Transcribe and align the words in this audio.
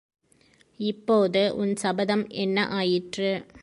இப்போது 0.79 1.55
உன் 1.55 1.75
சபதம் 1.75 2.27
என்ன 2.27 2.67
ஆயிற்று? 2.67 3.31